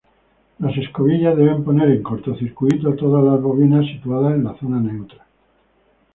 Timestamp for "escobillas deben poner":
0.77-1.89